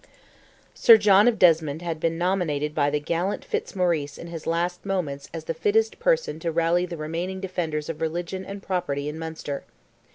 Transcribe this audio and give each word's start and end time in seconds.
Sir 0.73 0.97
John 0.97 1.27
of 1.27 1.37
Desmond 1.37 1.83
had 1.83 1.99
been 1.99 2.17
nominated 2.17 2.73
by 2.73 2.89
the 2.89 2.99
gallant 2.99 3.45
Fitzmaurice 3.45 4.17
in 4.17 4.25
his 4.25 4.47
last 4.47 4.83
moments 4.83 5.29
as 5.31 5.43
the 5.43 5.53
fittest 5.53 5.99
person 5.99 6.39
to 6.39 6.51
rally 6.51 6.87
the 6.87 6.97
remaining 6.97 7.39
defenders 7.39 7.87
of 7.87 8.01
religion 8.01 8.43
and 8.43 8.63
property 8.63 9.07
in 9.07 9.19
Munster. 9.19 9.63